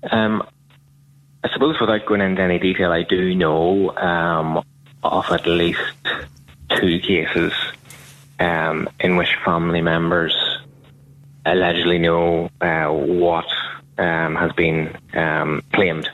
Um, 0.09 0.47
I 1.43 1.49
suppose 1.53 1.79
without 1.79 2.05
going 2.05 2.21
into 2.21 2.41
any 2.41 2.57
detail, 2.57 2.91
I 2.91 3.03
do 3.03 3.35
know 3.35 3.95
um, 3.95 4.63
of 5.03 5.31
at 5.31 5.45
least 5.45 5.79
two 6.69 6.99
cases 6.99 7.53
um, 8.39 8.89
in 8.99 9.15
which 9.17 9.35
family 9.43 9.81
members 9.81 10.35
allegedly 11.45 11.99
know 11.99 12.49
uh, 12.61 12.87
what 12.87 13.45
um, 13.97 14.35
has 14.35 14.51
been 14.53 14.97
um, 15.13 15.61
claimed. 15.73 16.09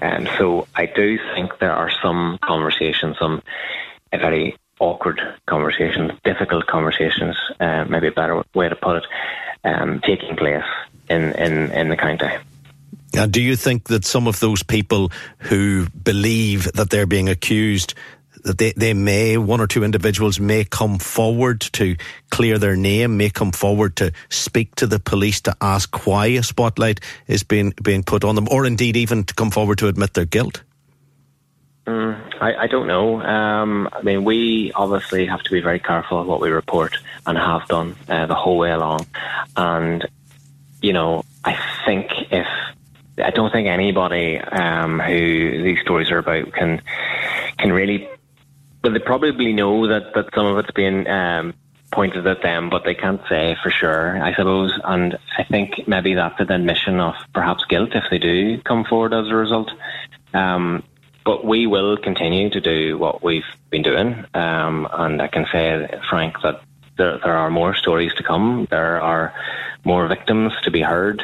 And 0.00 0.28
so 0.38 0.68
I 0.74 0.86
do 0.86 1.18
think 1.34 1.58
there 1.58 1.72
are 1.72 1.90
some 2.02 2.38
conversations, 2.42 3.16
some 3.18 3.42
very 4.12 4.56
awkward 4.78 5.20
conversations, 5.46 6.12
difficult 6.24 6.66
conversations, 6.66 7.36
uh, 7.60 7.84
maybe 7.88 8.08
a 8.08 8.12
better 8.12 8.42
way 8.54 8.68
to 8.68 8.76
put 8.76 8.96
it, 8.98 9.04
um, 9.64 10.00
taking 10.00 10.36
place 10.36 10.64
in, 11.08 11.32
in, 11.32 11.72
in 11.72 11.88
the 11.88 11.96
county. 11.96 12.28
And 13.14 13.32
do 13.32 13.40
you 13.40 13.56
think 13.56 13.84
that 13.84 14.04
some 14.04 14.26
of 14.28 14.40
those 14.40 14.62
people 14.62 15.10
who 15.38 15.88
believe 15.90 16.70
that 16.72 16.90
they're 16.90 17.06
being 17.06 17.28
accused 17.28 17.94
that 18.44 18.58
they, 18.58 18.72
they 18.72 18.94
may, 18.94 19.36
one 19.36 19.60
or 19.60 19.66
two 19.66 19.84
individuals 19.84 20.38
may 20.40 20.64
come 20.64 20.98
forward 20.98 21.60
to 21.60 21.96
clear 22.30 22.58
their 22.58 22.76
name, 22.76 23.16
may 23.16 23.30
come 23.30 23.52
forward 23.52 23.96
to 23.96 24.12
speak 24.28 24.74
to 24.76 24.86
the 24.86 24.98
police 24.98 25.40
to 25.42 25.56
ask 25.60 26.06
why 26.06 26.26
a 26.26 26.42
spotlight 26.42 27.00
is 27.26 27.42
being, 27.42 27.72
being 27.82 28.02
put 28.02 28.24
on 28.24 28.34
them, 28.34 28.48
or 28.50 28.66
indeed 28.66 28.96
even 28.96 29.24
to 29.24 29.34
come 29.34 29.50
forward 29.50 29.78
to 29.78 29.88
admit 29.88 30.14
their 30.14 30.24
guilt? 30.24 30.62
Mm, 31.86 32.20
I, 32.40 32.64
I, 32.64 32.66
don't 32.66 32.88
know. 32.88 33.22
Um, 33.22 33.88
I 33.92 34.02
mean, 34.02 34.24
we 34.24 34.72
obviously 34.72 35.24
have 35.26 35.42
to 35.44 35.50
be 35.50 35.60
very 35.60 35.78
careful 35.78 36.20
of 36.20 36.26
what 36.26 36.40
we 36.40 36.50
report 36.50 36.96
and 37.24 37.38
have 37.38 37.68
done 37.68 37.94
uh, 38.08 38.26
the 38.26 38.34
whole 38.34 38.58
way 38.58 38.72
along. 38.72 39.06
And, 39.56 40.04
you 40.82 40.92
know, 40.92 41.24
I 41.44 41.56
think 41.84 42.10
if 42.32 42.48
I 43.22 43.30
don't 43.30 43.50
think 43.50 43.68
anybody 43.68 44.38
um, 44.38 44.98
who 44.98 45.62
these 45.62 45.80
stories 45.80 46.10
are 46.10 46.18
about 46.18 46.52
can 46.52 46.82
can 47.56 47.72
really 47.72 48.08
well, 48.86 48.92
they 48.92 49.04
probably 49.04 49.52
know 49.52 49.88
that, 49.88 50.14
that 50.14 50.26
some 50.32 50.46
of 50.46 50.64
it's 50.64 51.08
um, 51.10 51.54
pointed 51.90 52.24
at 52.24 52.40
them, 52.42 52.70
but 52.70 52.84
they 52.84 52.94
can't 52.94 53.20
say 53.28 53.56
for 53.60 53.68
sure, 53.68 54.22
I 54.22 54.32
suppose. 54.32 54.78
And 54.84 55.18
I 55.36 55.42
think 55.42 55.88
maybe 55.88 56.14
that's 56.14 56.38
an 56.38 56.52
admission 56.52 57.00
of 57.00 57.16
perhaps 57.34 57.64
guilt 57.68 57.90
if 57.94 58.04
they 58.12 58.18
do 58.18 58.60
come 58.62 58.84
forward 58.84 59.12
as 59.12 59.26
a 59.28 59.34
result. 59.34 59.72
Um, 60.32 60.84
but 61.24 61.44
we 61.44 61.66
will 61.66 61.96
continue 61.96 62.48
to 62.50 62.60
do 62.60 62.96
what 62.96 63.24
we've 63.24 63.42
been 63.70 63.82
doing. 63.82 64.24
Um, 64.34 64.86
and 64.92 65.20
I 65.20 65.26
can 65.26 65.46
say, 65.50 66.00
Frank, 66.08 66.36
that 66.44 66.62
there, 66.96 67.18
there 67.22 67.36
are 67.36 67.50
more 67.50 67.74
stories 67.74 68.12
to 68.14 68.22
come. 68.22 68.66
There 68.70 69.00
are 69.00 69.34
more 69.84 70.08
victims 70.08 70.52
to 70.62 70.70
be 70.70 70.82
heard. 70.82 71.22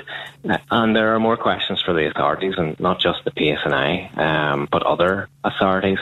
And 0.70 0.94
there 0.96 1.14
are 1.14 1.20
more 1.20 1.36
questions 1.36 1.82
for 1.82 1.92
the 1.92 2.08
authorities, 2.08 2.54
and 2.56 2.78
not 2.80 3.00
just 3.00 3.24
the 3.24 3.30
PSNI, 3.30 4.16
um, 4.18 4.68
but 4.70 4.82
other 4.82 5.28
authorities. 5.44 5.98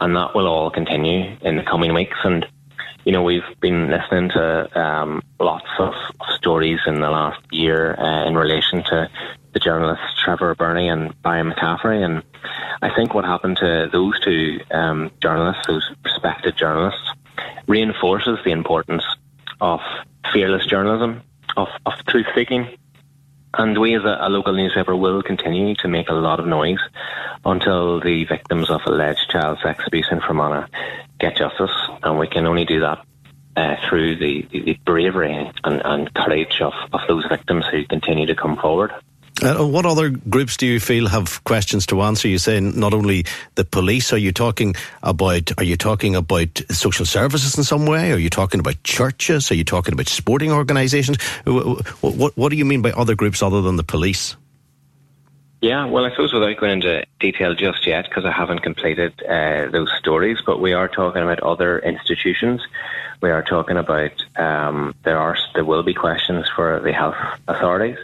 And 0.00 0.16
that 0.16 0.34
will 0.34 0.46
all 0.46 0.70
continue 0.70 1.36
in 1.42 1.56
the 1.56 1.62
coming 1.62 1.94
weeks. 1.94 2.16
And, 2.24 2.46
you 3.04 3.12
know, 3.12 3.22
we've 3.22 3.42
been 3.60 3.90
listening 3.90 4.30
to 4.30 4.80
um, 4.80 5.22
lots 5.40 5.68
of, 5.78 5.94
stories 6.36 6.80
in 6.86 7.00
the 7.00 7.08
last 7.08 7.40
year 7.52 7.98
uh, 7.98 8.26
in 8.26 8.34
relation 8.34 8.82
to 8.82 9.08
the 9.54 9.58
journalists 9.58 10.04
Trevor 10.22 10.54
Birney 10.54 10.88
and 10.88 11.14
Brian 11.22 11.50
McCaffrey. 11.50 12.04
And 12.04 12.22
I 12.82 12.94
think 12.94 13.14
what 13.14 13.24
happened 13.24 13.56
to 13.58 13.88
those 13.90 14.20
two 14.20 14.60
um, 14.70 15.10
journalists, 15.22 15.66
those 15.66 15.90
respected 16.04 16.54
journalists, 16.58 17.00
reinforces 17.66 18.38
the 18.44 18.50
importance 18.50 19.04
of 19.60 19.80
fearless 20.32 20.66
journalism, 20.66 21.22
of, 21.56 21.68
of 21.86 21.94
truth 22.06 22.26
seeking. 22.34 22.68
And 23.56 23.78
we 23.78 23.94
as 23.94 24.04
a, 24.04 24.18
a, 24.20 24.28
local 24.28 24.52
newspaper 24.52 24.96
will 24.96 25.22
continue 25.22 25.74
to 25.76 25.88
make 25.88 26.08
a 26.08 26.14
lot 26.14 26.40
of 26.40 26.46
noise 26.46 26.80
until 27.44 28.00
the 28.00 28.24
victims 28.24 28.68
of 28.68 28.80
alleged 28.86 29.30
child 29.30 29.58
sex 29.62 29.84
abuse 29.86 30.08
in 30.10 30.20
Fermanagh 30.20 30.66
get 31.20 31.36
justice. 31.36 31.70
And 32.02 32.18
we 32.18 32.26
can 32.26 32.46
only 32.46 32.64
do 32.64 32.80
that 32.80 33.04
uh, 33.56 33.76
through 33.88 34.16
the, 34.16 34.46
the, 34.50 34.78
bravery 34.84 35.52
and, 35.62 35.82
and 35.84 36.12
courage 36.14 36.60
of, 36.60 36.72
of 36.92 37.00
those 37.06 37.24
victims 37.26 37.64
who 37.70 37.84
continue 37.84 38.26
to 38.26 38.34
come 38.34 38.56
forward. 38.56 38.92
Uh, 39.42 39.66
what 39.66 39.84
other 39.84 40.10
groups 40.10 40.56
do 40.56 40.66
you 40.66 40.78
feel 40.78 41.08
have 41.08 41.42
questions 41.44 41.86
to 41.86 42.02
answer? 42.02 42.28
You 42.28 42.38
say 42.38 42.60
not 42.60 42.94
only 42.94 43.26
the 43.56 43.64
police. 43.64 44.12
Are 44.12 44.18
you 44.18 44.32
talking 44.32 44.76
about? 45.02 45.50
Are 45.58 45.64
you 45.64 45.76
talking 45.76 46.14
about 46.14 46.60
social 46.70 47.04
services 47.04 47.58
in 47.58 47.64
some 47.64 47.84
way? 47.84 48.12
Are 48.12 48.18
you 48.18 48.30
talking 48.30 48.60
about 48.60 48.82
churches? 48.84 49.50
Are 49.50 49.56
you 49.56 49.64
talking 49.64 49.92
about 49.92 50.08
sporting 50.08 50.52
organisations? 50.52 51.20
What, 51.44 51.86
what, 52.02 52.36
what 52.36 52.50
do 52.50 52.56
you 52.56 52.64
mean 52.64 52.82
by 52.82 52.92
other 52.92 53.16
groups 53.16 53.42
other 53.42 53.60
than 53.60 53.76
the 53.76 53.84
police? 53.84 54.36
Yeah, 55.64 55.86
well, 55.86 56.04
I 56.04 56.10
suppose 56.10 56.34
without 56.34 56.58
going 56.58 56.72
into 56.72 57.06
detail 57.18 57.54
just 57.54 57.86
yet, 57.86 58.04
because 58.04 58.26
I 58.26 58.32
haven't 58.32 58.58
completed 58.58 59.14
uh, 59.22 59.70
those 59.70 59.90
stories, 59.98 60.36
but 60.44 60.60
we 60.60 60.74
are 60.74 60.88
talking 60.88 61.22
about 61.22 61.40
other 61.40 61.78
institutions. 61.78 62.60
We 63.22 63.30
are 63.30 63.42
talking 63.42 63.78
about 63.78 64.12
um, 64.36 64.94
there 65.04 65.18
are 65.18 65.38
there 65.54 65.64
will 65.64 65.82
be 65.82 65.94
questions 65.94 66.44
for 66.54 66.80
the 66.80 66.92
health 66.92 67.16
authorities. 67.48 67.96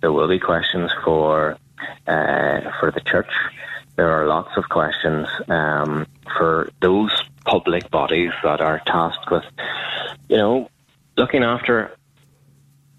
There 0.00 0.12
will 0.12 0.28
be 0.28 0.38
questions 0.38 0.92
for 1.02 1.58
uh, 2.06 2.60
for 2.78 2.92
the 2.92 3.00
church. 3.00 3.32
There 3.96 4.12
are 4.12 4.28
lots 4.28 4.56
of 4.56 4.68
questions 4.68 5.26
um, 5.48 6.06
for 6.36 6.70
those 6.80 7.10
public 7.44 7.90
bodies 7.90 8.30
that 8.44 8.60
are 8.60 8.80
tasked 8.86 9.28
with, 9.28 9.44
you 10.28 10.36
know, 10.36 10.70
looking 11.16 11.42
after 11.42 11.97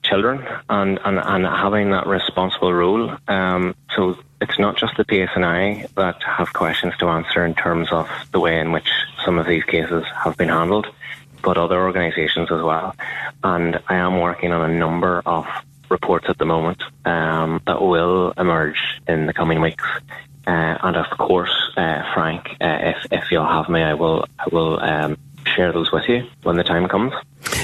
children 0.10 0.46
and, 0.70 1.00
and, 1.06 1.20
and 1.20 1.46
having 1.46 1.92
that 1.92 2.08
responsible 2.08 2.74
role. 2.74 3.16
Um, 3.28 3.76
so 3.96 4.18
it's 4.42 4.58
not 4.58 4.78
just 4.78 4.98
the 4.98 5.06
PSNI 5.06 5.94
that 5.96 6.22
have 6.24 6.54
questions 6.54 6.94
to 7.00 7.08
answer 7.08 7.46
in 7.46 7.56
terms 7.56 7.90
of 7.92 8.10
the 8.32 8.40
way 8.40 8.60
in 8.60 8.72
which 8.72 8.90
some 9.24 9.38
of 9.38 9.46
these 9.46 9.64
cases 9.64 10.04
have 10.24 10.36
been 10.38 10.50
handled, 10.50 10.88
but 11.44 11.58
other 11.58 11.80
organisations 11.80 12.52
as 12.52 12.62
well. 12.62 12.96
And 13.44 13.80
I 13.88 13.96
am 13.96 14.20
working 14.20 14.52
on 14.52 14.70
a 14.70 14.74
number 14.74 15.22
of 15.26 15.46
reports 15.90 16.26
at 16.30 16.38
the 16.38 16.46
moment 16.46 16.82
um, 17.06 17.62
that 17.66 17.82
will 17.82 18.32
emerge 18.38 18.80
in 19.08 19.26
the 19.26 19.34
coming 19.34 19.62
weeks. 19.62 19.84
Uh, 20.48 20.78
and 20.82 20.96
of 20.96 21.10
course, 21.18 21.54
uh, 21.78 22.02
Frank, 22.14 22.50
uh, 22.62 22.80
if, 22.82 23.06
if 23.12 23.32
you'll 23.32 23.46
have 23.46 23.70
me, 23.70 23.82
I 23.84 23.94
will 23.94 24.26
I 24.40 24.48
will 24.52 24.80
um, 24.82 25.18
share 25.46 25.72
those 25.72 25.92
with 25.92 26.08
you 26.08 26.28
when 26.44 26.56
the 26.56 26.64
time 26.64 26.88
comes. 26.88 27.14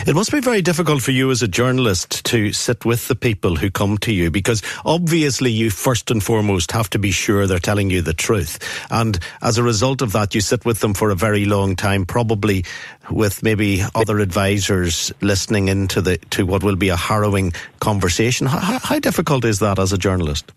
It 0.08 0.14
must 0.14 0.32
be 0.32 0.40
very 0.40 0.62
difficult 0.62 1.02
for 1.02 1.10
you 1.10 1.32
as 1.32 1.42
a 1.42 1.48
journalist 1.48 2.24
to 2.26 2.54
sit 2.54 2.86
with 2.86 3.08
the 3.08 3.16
people 3.16 3.56
who 3.56 3.72
come 3.72 3.98
to 4.00 4.14
you 4.14 4.30
because 4.30 4.62
obviously 4.86 5.50
you 5.50 5.72
first 5.72 6.12
and 6.12 6.24
foremost 6.24 6.72
have 6.74 6.92
to 6.92 7.00
be 7.00 7.10
sure 7.10 7.48
they're 7.48 7.58
telling 7.58 7.90
you 7.90 8.04
the 8.04 8.14
truth. 8.14 8.60
And 8.92 9.18
as 9.42 9.58
a 9.58 9.64
result 9.64 10.04
of 10.04 10.12
that, 10.12 10.36
you 10.36 10.42
sit 10.42 10.64
with 10.64 10.82
them 10.82 10.94
for 10.94 11.10
a 11.10 11.16
very 11.16 11.46
long 11.46 11.76
time, 11.76 12.06
probably 12.06 12.66
with 13.10 13.42
maybe 13.42 13.82
other 13.96 14.20
advisors 14.20 15.12
listening 15.22 15.70
into 15.70 16.02
the 16.02 16.18
to 16.30 16.46
what 16.46 16.64
will 16.64 16.76
be 16.76 16.90
a 16.90 16.96
harrowing 16.96 17.54
conversation. 17.80 18.46
How, 18.46 18.78
how 18.78 19.00
difficult 19.00 19.44
is 19.44 19.58
that 19.58 19.80
as 19.80 19.92
a 19.92 19.98
journalist? 19.98 20.52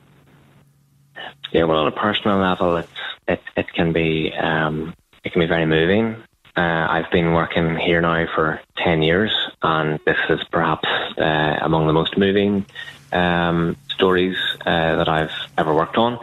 Yeah, 1.52 1.64
well, 1.64 1.78
on 1.78 1.88
a 1.88 1.92
personal 1.92 2.36
level, 2.36 2.76
it's, 2.76 2.88
it 3.26 3.40
it 3.56 3.72
can 3.72 3.94
be 3.94 4.30
um, 4.34 4.92
it 5.24 5.32
can 5.32 5.40
be 5.40 5.46
very 5.46 5.64
moving. 5.64 6.22
Uh, 6.58 6.88
I've 6.90 7.08
been 7.12 7.34
working 7.34 7.76
here 7.76 8.00
now 8.00 8.26
for 8.34 8.60
10 8.78 9.00
years, 9.02 9.32
and 9.62 10.00
this 10.04 10.18
is 10.28 10.42
perhaps 10.50 10.88
uh, 11.16 11.58
among 11.62 11.86
the 11.86 11.92
most 11.92 12.18
moving 12.18 12.66
um, 13.12 13.76
stories 13.90 14.36
uh, 14.66 14.96
that 14.96 15.08
I've 15.08 15.30
ever 15.56 15.72
worked 15.72 15.96
on. 15.96 16.18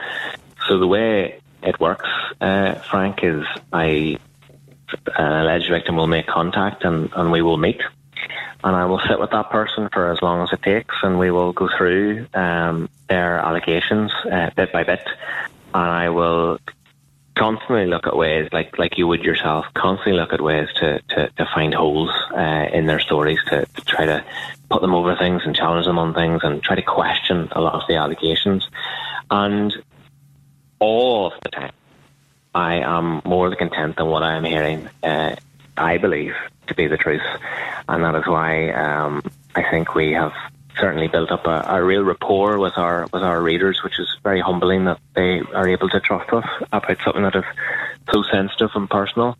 So, 0.67 0.77
the 0.77 0.87
way 0.87 1.39
it 1.63 1.79
works, 1.79 2.09
uh, 2.41 2.73
Frank, 2.91 3.23
is 3.23 3.45
I, 3.71 4.17
an 5.15 5.31
alleged 5.31 5.69
victim 5.69 5.95
will 5.95 6.07
make 6.07 6.27
contact 6.27 6.83
and, 6.83 7.09
and 7.15 7.31
we 7.31 7.41
will 7.41 7.55
meet. 7.55 7.81
And 8.61 8.75
I 8.75 8.87
will 8.87 8.99
sit 9.07 9.17
with 9.17 9.31
that 9.31 9.51
person 9.51 9.87
for 9.93 10.11
as 10.11 10.21
long 10.21 10.43
as 10.43 10.51
it 10.51 10.61
takes, 10.63 10.95
and 11.01 11.17
we 11.17 11.31
will 11.31 11.53
go 11.53 11.69
through 11.77 12.27
um, 12.33 12.89
their 13.07 13.39
allegations 13.39 14.11
uh, 14.29 14.49
bit 14.53 14.73
by 14.73 14.83
bit. 14.83 15.07
And 15.73 15.91
I 15.91 16.09
will 16.09 16.59
constantly 17.35 17.85
look 17.85 18.07
at 18.07 18.15
ways, 18.15 18.49
like 18.51 18.77
like 18.77 18.97
you 18.97 19.07
would 19.07 19.23
yourself, 19.23 19.65
constantly 19.73 20.13
look 20.13 20.33
at 20.33 20.41
ways 20.41 20.69
to, 20.77 21.01
to, 21.09 21.29
to 21.29 21.45
find 21.53 21.73
holes 21.73 22.11
uh, 22.35 22.67
in 22.73 22.85
their 22.85 22.99
stories, 22.99 23.39
to, 23.49 23.65
to 23.65 23.81
try 23.85 24.05
to 24.05 24.23
put 24.69 24.81
them 24.81 24.95
over 24.95 25.15
things 25.15 25.43
and 25.45 25.55
challenge 25.55 25.85
them 25.85 25.99
on 25.99 26.13
things 26.13 26.41
and 26.43 26.63
try 26.63 26.75
to 26.75 26.81
question 26.81 27.49
a 27.51 27.61
lot 27.61 27.75
of 27.75 27.87
the 27.87 27.95
allegations. 27.95 28.67
And 29.29 29.73
all 30.79 31.27
of 31.27 31.33
the 31.43 31.49
time, 31.49 31.73
I 32.53 32.75
am 32.75 33.21
more 33.25 33.53
content 33.55 33.97
than 33.97 34.07
what 34.07 34.23
I 34.23 34.35
am 34.35 34.43
hearing. 34.43 34.89
Uh, 35.03 35.35
I 35.77 35.97
believe 35.97 36.35
to 36.67 36.73
be 36.73 36.87
the 36.87 36.97
truth, 36.97 37.21
and 37.87 38.03
that 38.03 38.15
is 38.15 38.25
why 38.25 38.71
um, 38.71 39.21
I 39.55 39.69
think 39.69 39.93
we 39.93 40.13
have 40.13 40.33
certainly 40.79 41.07
built 41.07 41.31
up 41.31 41.45
a, 41.45 41.65
a, 41.67 41.83
real 41.83 42.03
rapport 42.03 42.59
with 42.59 42.77
our 42.77 43.07
with 43.11 43.23
our 43.23 43.41
readers, 43.41 43.81
which 43.83 43.99
is 43.99 44.07
very 44.23 44.41
humbling 44.41 44.85
that 44.85 44.99
they 45.15 45.41
are 45.53 45.67
able 45.67 45.89
to 45.89 45.99
trust 45.99 46.31
us 46.31 46.45
about 46.71 46.97
something 47.03 47.23
that 47.23 47.35
is 47.35 47.43
so 48.13 48.23
sensitive 48.23 48.71
and 48.75 48.89
personal. 48.89 49.37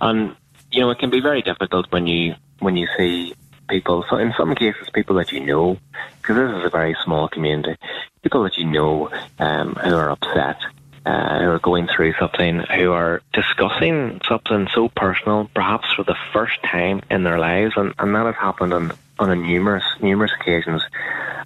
And 0.00 0.36
you 0.70 0.80
know, 0.80 0.90
it 0.90 0.98
can 0.98 1.10
be 1.10 1.20
very 1.20 1.42
difficult 1.42 1.90
when 1.90 2.06
you 2.06 2.34
when 2.58 2.76
you 2.76 2.88
see 2.96 3.34
people. 3.68 4.04
So 4.08 4.16
in 4.16 4.32
some 4.36 4.54
cases, 4.54 4.88
people 4.92 5.16
that 5.16 5.32
you 5.32 5.40
know, 5.40 5.78
because 6.20 6.36
this 6.36 6.58
is 6.58 6.66
a 6.66 6.70
very 6.70 6.96
small 7.04 7.28
community, 7.28 7.76
people 8.22 8.42
that 8.44 8.56
you 8.56 8.66
know 8.66 9.10
um, 9.38 9.74
who 9.74 9.94
are 9.94 10.10
upset. 10.10 10.58
Uh, 11.04 11.38
who 11.38 11.50
are 11.50 11.60
going 11.60 11.86
through 11.86 12.12
something, 12.18 12.58
who 12.58 12.90
are 12.90 13.22
discussing 13.32 14.20
something 14.28 14.66
so 14.74 14.88
personal, 14.88 15.48
perhaps 15.54 15.86
for 15.94 16.02
the 16.02 16.16
first 16.32 16.60
time 16.64 17.00
in 17.08 17.22
their 17.22 17.38
lives, 17.38 17.74
and, 17.76 17.94
and 18.00 18.12
that 18.12 18.26
has 18.26 18.34
happened 18.34 18.72
on 19.18 19.30
a 19.30 19.36
numerous 19.36 19.84
numerous 20.00 20.32
occasions 20.40 20.82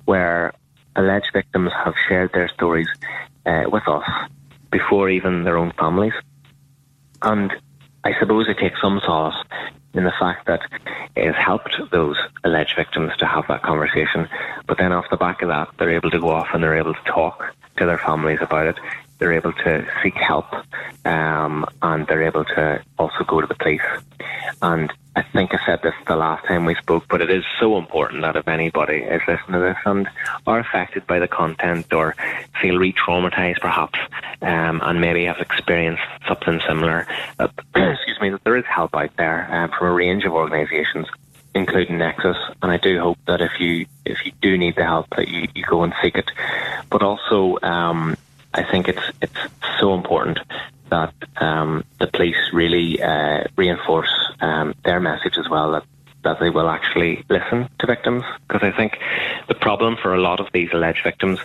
where 0.04 0.52
alleged 0.96 1.30
victims 1.32 1.70
have 1.84 1.94
shared 2.08 2.32
their 2.32 2.48
stories 2.48 2.88
uh, 3.46 3.64
with 3.70 3.86
us 3.86 4.04
before 4.70 5.08
even 5.08 5.44
their 5.44 5.56
own 5.56 5.72
families. 5.78 6.12
And 7.22 7.52
I 8.04 8.18
suppose 8.18 8.48
it 8.48 8.58
takes 8.58 8.80
some 8.80 9.00
solace 9.04 9.36
in 9.92 10.04
the 10.04 10.12
fact 10.18 10.46
that 10.46 10.60
it 11.16 11.26
has 11.26 11.34
helped 11.34 11.76
those 11.90 12.16
alleged 12.44 12.76
victims 12.76 13.12
to 13.18 13.26
have 13.26 13.46
that 13.48 13.62
conversation. 13.62 14.28
But 14.66 14.78
then 14.78 14.92
off 14.92 15.06
the 15.10 15.16
back 15.16 15.42
of 15.42 15.48
that, 15.48 15.68
they're 15.78 15.90
able 15.90 16.10
to 16.10 16.20
go 16.20 16.30
off 16.30 16.48
and 16.54 16.62
they're 16.62 16.78
able 16.78 16.94
to 16.94 17.02
talk 17.04 17.54
to 17.78 17.86
their 17.86 17.98
families 17.98 18.38
about 18.40 18.68
it. 18.68 18.76
They're 19.18 19.32
able 19.32 19.52
to 19.52 19.86
seek 20.02 20.14
help 20.14 20.46
um, 21.04 21.66
and 21.82 22.06
they're 22.06 22.22
able 22.22 22.44
to 22.44 22.82
also 22.98 23.24
go 23.24 23.40
to 23.40 23.46
the 23.46 23.54
police. 23.54 23.82
And 24.62 24.92
I 25.20 25.22
think 25.34 25.52
I 25.52 25.58
said 25.66 25.82
this 25.82 25.92
the 26.06 26.16
last 26.16 26.46
time 26.46 26.64
we 26.64 26.74
spoke, 26.76 27.04
but 27.06 27.20
it 27.20 27.28
is 27.28 27.44
so 27.60 27.76
important 27.76 28.22
that 28.22 28.36
if 28.36 28.48
anybody 28.48 29.02
is 29.02 29.20
listening 29.28 29.52
to 29.52 29.58
this 29.60 29.76
and 29.84 30.08
are 30.46 30.60
affected 30.60 31.06
by 31.06 31.18
the 31.18 31.28
content 31.28 31.92
or 31.92 32.16
feel 32.58 32.78
re 32.78 32.94
traumatized 32.94 33.60
perhaps, 33.60 33.98
um, 34.40 34.80
and 34.82 34.98
maybe 34.98 35.26
have 35.26 35.36
experienced 35.36 36.02
something 36.26 36.62
similar, 36.66 37.06
uh, 37.38 37.48
excuse 37.74 38.18
me, 38.22 38.30
that 38.30 38.42
there 38.44 38.56
is 38.56 38.64
help 38.64 38.94
out 38.94 39.14
there 39.18 39.46
uh, 39.52 39.68
from 39.76 39.88
a 39.88 39.92
range 39.92 40.24
of 40.24 40.32
organisations 40.32 41.06
including 41.52 41.98
Nexus. 41.98 42.36
And 42.62 42.70
I 42.72 42.78
do 42.78 42.98
hope 43.00 43.18
that 43.26 43.42
if 43.42 43.60
you 43.60 43.84
if 44.06 44.24
you 44.24 44.32
do 44.40 44.56
need 44.56 44.76
the 44.76 44.84
help, 44.84 45.08
that 45.16 45.28
you, 45.28 45.48
you 45.54 45.64
go 45.64 45.82
and 45.82 45.92
seek 46.00 46.14
it. 46.14 46.30
But 46.88 47.02
also, 47.02 47.58
um, 47.62 48.16
I 48.54 48.62
think 48.62 48.88
it's 48.88 49.02
it's 49.20 49.36
so 49.80 49.92
important 49.92 50.38
that 50.90 51.14
um, 51.36 51.84
the 51.98 52.06
police 52.06 52.52
really 52.52 53.02
uh, 53.02 53.44
reinforce 53.56 54.12
um, 54.40 54.74
their 54.84 55.00
message 55.00 55.38
as 55.38 55.48
well 55.48 55.72
that 55.72 55.84
that 56.22 56.38
they 56.38 56.50
will 56.50 56.68
actually 56.68 57.24
listen 57.30 57.66
to 57.78 57.86
victims 57.86 58.22
because 58.46 58.62
I 58.62 58.76
think 58.76 58.98
the 59.48 59.54
problem 59.54 59.96
for 59.96 60.14
a 60.14 60.20
lot 60.20 60.38
of 60.38 60.48
these 60.52 60.68
alleged 60.72 61.02
victims 61.02 61.40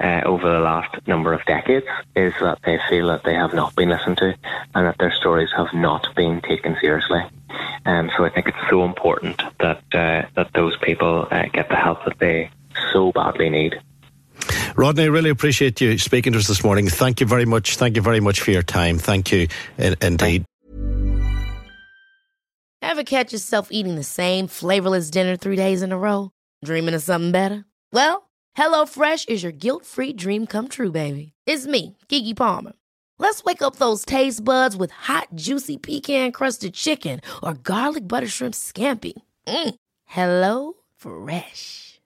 uh, 0.00 0.22
over 0.24 0.50
the 0.50 0.60
last 0.60 1.06
number 1.06 1.32
of 1.32 1.44
decades 1.46 1.86
is 2.14 2.32
that 2.40 2.58
they 2.64 2.78
feel 2.88 3.08
that 3.08 3.24
they 3.24 3.34
have 3.34 3.54
not 3.54 3.74
been 3.74 3.88
listened 3.88 4.18
to 4.18 4.36
and 4.74 4.86
that 4.86 4.98
their 4.98 5.12
stories 5.12 5.50
have 5.56 5.72
not 5.74 6.14
been 6.14 6.40
taken 6.40 6.76
seriously. 6.80 7.22
And 7.84 8.10
so 8.16 8.24
I 8.24 8.30
think 8.30 8.48
it's 8.48 8.70
so 8.70 8.84
important 8.84 9.42
that 9.60 9.82
uh, 9.92 10.28
that 10.34 10.52
those 10.54 10.76
people 10.78 11.28
uh, 11.30 11.46
get 11.52 11.68
the 11.68 11.76
help 11.76 12.04
that 12.04 12.18
they 12.18 12.50
so 12.92 13.12
badly 13.12 13.50
need. 13.50 13.80
Rodney, 14.76 15.04
I 15.04 15.06
really 15.06 15.30
appreciate 15.30 15.80
you 15.80 15.98
speaking 15.98 16.32
to 16.32 16.38
us 16.38 16.48
this 16.48 16.64
morning. 16.64 16.88
Thank 16.88 17.20
you 17.20 17.26
very 17.26 17.44
much. 17.44 17.76
Thank 17.76 17.96
you 17.96 18.02
very 18.02 18.20
much 18.20 18.40
for 18.40 18.50
your 18.50 18.62
time. 18.62 18.98
Thank 18.98 19.30
you 19.30 19.48
indeed. 19.78 20.44
Ever 22.82 23.02
catch 23.02 23.32
yourself 23.32 23.68
eating 23.70 23.96
the 23.96 24.04
same 24.04 24.46
flavorless 24.46 25.10
dinner 25.10 25.36
three 25.36 25.56
days 25.56 25.82
in 25.82 25.90
a 25.90 25.98
row? 25.98 26.30
Dreaming 26.64 26.94
of 26.94 27.02
something 27.02 27.32
better? 27.32 27.64
Well, 27.92 28.28
HelloFresh 28.56 29.28
is 29.28 29.42
your 29.42 29.52
guilt 29.52 29.84
free 29.84 30.12
dream 30.12 30.46
come 30.46 30.68
true, 30.68 30.92
baby. 30.92 31.32
It's 31.46 31.66
me, 31.66 31.96
Keke 32.08 32.36
Palmer. 32.36 32.72
Let's 33.18 33.42
wake 33.42 33.62
up 33.62 33.76
those 33.76 34.04
taste 34.04 34.44
buds 34.44 34.76
with 34.76 34.90
hot, 34.90 35.28
juicy 35.34 35.76
pecan 35.76 36.32
crusted 36.32 36.74
chicken 36.74 37.20
or 37.42 37.54
garlic 37.54 38.06
butter 38.06 38.28
shrimp 38.28 38.54
scampi. 38.54 39.14
Mm. 39.46 39.74
Hello 40.04 40.74
Fresh. 40.96 41.93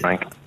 Frank. 0.00 0.43